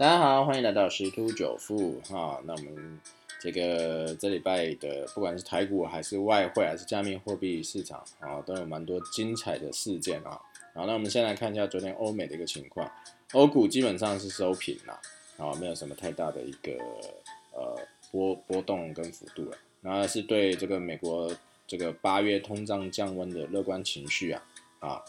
[0.00, 2.40] 大家好，欢迎来到十突九富哈。
[2.46, 2.98] 那我们
[3.38, 10.40] 这个这礼拜的，不管是台股还是外汇还是加密货币市场啊，都有蛮多精彩的事件啊。
[10.74, 12.90] 好，那我们先来看一下昨天欧美的一个情况，
[13.34, 14.98] 欧股基本上是收平了，
[15.36, 16.72] 啊，没有什么太大的一个
[17.52, 17.78] 呃
[18.10, 19.58] 波波动跟幅度了。
[19.82, 21.30] 那是对这个美国
[21.66, 24.42] 这个八月通胀降温的乐观情绪啊
[24.78, 25.02] 啊，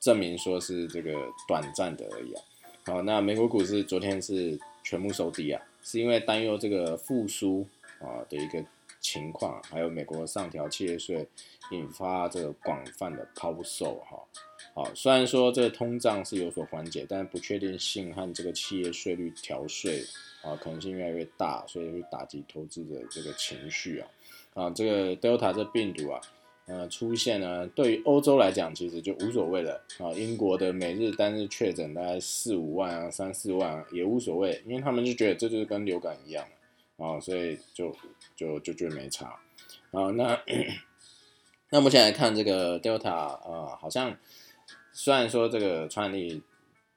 [0.00, 1.12] 证明说是这个
[1.46, 2.42] 短暂的而已啊。
[2.84, 7.64] 好，那美国股市昨天是全部收低啊，是因为担忧这个复苏
[8.00, 8.64] 啊的一个
[9.00, 11.24] 情况，还有美国上调企业税，
[11.70, 14.18] 引发这个广泛的抛售哈。
[14.74, 20.02] 好，虽然说这个通胀是有所缓解，但不确定性和这个企业税率调税
[20.42, 24.08] 啊可能性越来越大，所以会打击投资者这个情绪啊。
[24.54, 26.20] 啊，这个 Delta 这病毒啊。
[26.66, 30.12] 呃，出现呢，对于欧洲来讲，其实就无所谓了啊。
[30.12, 36.46] 英国的每日单日确诊大概四五万啊，三四万也无所谓，因为他们就觉得这就是跟流感一样
[36.96, 37.94] 啊，所以就
[38.36, 39.26] 就就觉得没差
[39.90, 40.10] 啊。
[40.12, 40.40] 那
[41.70, 44.16] 那目前来看，这个 Delta 啊，好像
[44.92, 46.42] 虽然说这个传染力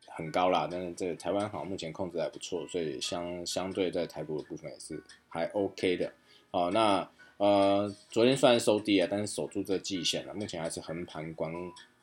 [0.08, 6.14] 很高啦，但是这台湾好像目前控制还不错，所以相相对在台股的部分也是还 OK 的
[6.60, 6.70] 啊。
[6.70, 11.52] 那呃，昨天虽然收低啊，但是守住这季线了，目前还是横盘观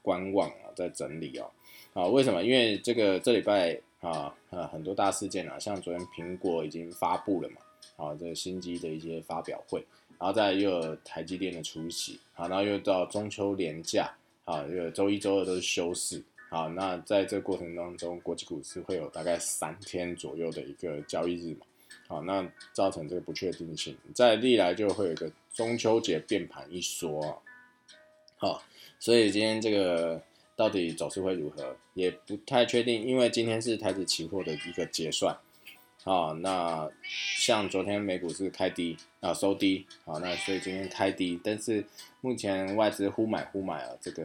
[0.03, 1.51] 观望啊，在整理哦。
[1.95, 2.43] 啊，为什么？
[2.43, 7.57] 因为这个这礼拜啊，呃，很多大事件啊，像昨天苹果已经发布了嘛，
[7.97, 9.85] 啊，这个新机的一些发表会，
[10.19, 14.11] 然后再又有台积电的出席，好，然后又到中秋连假，
[14.45, 21.67] 啊，又周一周二都是休市，好，那在这个过程当中，国际股市会有大概三天左右的一个交易日嘛。
[22.09, 27.43] 好，那造成这个不确定性，在历来就会有一个中秋节变盘一说，
[28.37, 28.63] 好，
[28.99, 30.23] 所以今天这个
[30.57, 35.37] 到底走势会如何，也不太确定，因为今天是台子期货的一个结算，
[36.05, 36.91] 好，那
[37.37, 41.85] 像昨天美股是开低啊收低，好，那所以今天开低，但是
[42.21, 44.25] 目前外资忽买忽买啊，这个。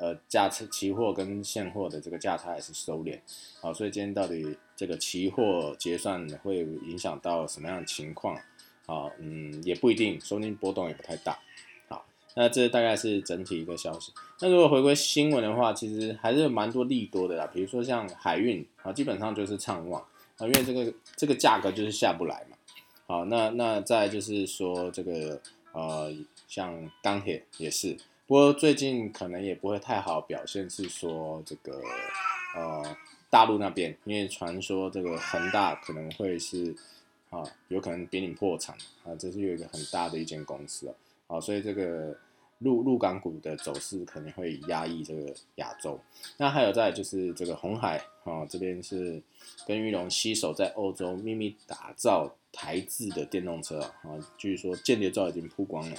[0.00, 3.18] 呃，价差期货跟现货的这个价差还是收敛，
[3.60, 8.36] 好，所以今天到底这个期货结算会影响到什么样的情况？
[8.86, 11.36] 啊，嗯，也不一定，说不定波动也不太大。
[11.88, 12.06] 好，
[12.36, 14.12] 那这大概是整体一个消息。
[14.40, 20.00] 那如果回归新闻的话，其实还是蛮多利多的啦，比如说像海运啊，基本上就是畅旺
[20.36, 22.56] 啊，因为这个这个价格就是下不来嘛。
[23.08, 25.40] 好，那那再就是说这个
[25.72, 26.14] 呃，
[26.46, 27.96] 像钢铁也是。
[28.26, 31.80] 不过最近可能也不会太好表现，是说这个
[32.54, 32.96] 呃
[33.30, 36.74] 大陆那边，因为传说这个恒大可能会是
[37.30, 40.88] 啊有可能濒临破产啊，这是有一个很大的一间公司
[41.26, 42.16] 哦，啊，所以这个
[42.58, 46.00] 陆陆港股的走势可能会压抑这个亚洲。
[46.36, 49.22] 那还有在就是这个红海啊这边是
[49.66, 55.96] 跟玉龙携手在欧洲秘密打造台制的电动车啊，据说间谍照已经曝光了，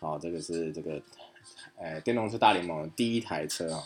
[0.00, 1.02] 好，这个是这个。
[1.76, 3.82] 哎，电动车大联盟第一台车啊，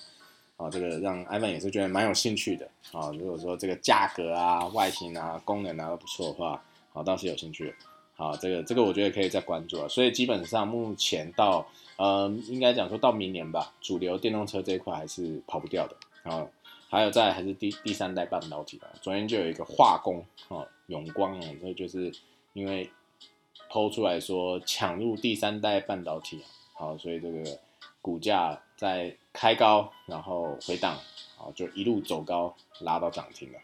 [0.57, 3.11] 啊，这个让 Ivan 也是觉得蛮有兴趣的啊。
[3.19, 7.75] 如果说这个价格啊、外形啊、功能啊都不错的话，好，倒是有兴趣。
[8.15, 9.89] 好，这个这个我觉得可以再关注啊。
[9.89, 15.97] 所以基本上目前到呃，应该讲说到明年吧，主流电动车这一块还是跑不掉的。
[16.23, 16.49] 然后
[16.89, 22.13] 还有在还是第第三代半导体啊，昨天就有一个化工啊，永光啊，这就是
[22.53, 22.89] 因为
[23.69, 26.41] 抛出来说抢入第三代半导体
[26.75, 27.59] 啊，好，所以这个。
[28.01, 30.97] 股价在开高，然后回档，
[31.39, 33.59] 啊，就一路走高，拉到涨停了，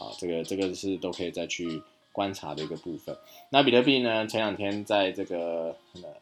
[0.00, 1.80] 啊，这个这个是都可以再去
[2.10, 3.16] 观察的一个部分。
[3.50, 4.26] 那比特币呢？
[4.26, 5.76] 前两天在这个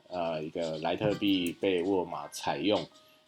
[0.08, 2.78] 呃一个莱特币被沃尔玛采用，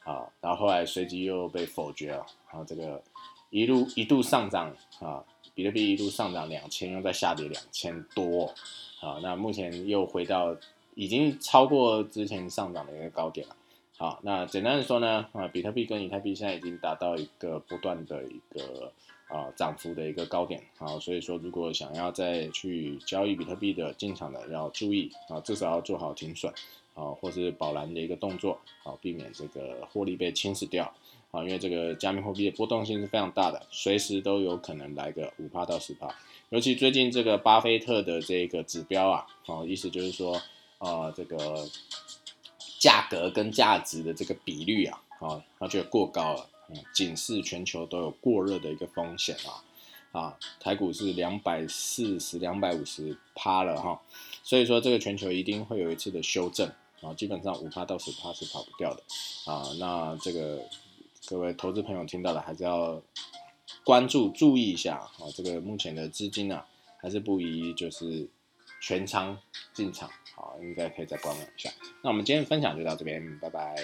[0.05, 3.03] 啊，然后后来随即又被否决了，然后这个
[3.49, 4.71] 一路一度上涨，
[5.01, 8.53] 啊，比特币一度上涨两千，又再下跌两千多，
[9.01, 10.55] 啊，那目前又回到
[10.95, 13.57] 已经超过之前上涨的一个高点了。
[14.01, 18.93] 好，那简单的说呢，啊，比特币跟以太币现在已经达到一个不断的一个
[19.27, 26.53] 啊涨幅的一个高点，好，所以说如果想要再去交易比特币的进场的要注意啊，至少要做好停损
[26.95, 30.95] 啊，或是保蓝的一个动作，啊，避免这个获利被侵蚀掉
[31.33, 36.09] 啊，因为这个加密货币的波动性是非常大的，随时都有可能来个五趴到十趴，
[36.51, 40.41] 尤其最近这个巴菲特的这个指标啊，哦，意思就是说
[40.79, 41.67] 啊，这个。
[42.79, 54.01] 价格跟价值的这个比率啊，啊，它就过高了，嗯，警示全球都有过热的一个风险啊，啊，台股是两百四十、两百五十趴了哈，
[54.45, 56.71] 所以说这个全球一定会有一次的修正
[57.01, 59.03] 啊，基本上五趴到十趴是跑不掉的
[59.45, 60.61] 啊，那这个
[61.27, 63.03] 各位投资朋友听到的还是要
[63.85, 66.65] 关注注意一下啊，这个目前的资金啊，
[67.01, 68.29] 还是不宜就是
[68.81, 69.39] 全仓
[69.73, 71.71] 进场，好，应该可以再观望一下。
[72.03, 73.77] 那我们今天分享就到这边，拜拜。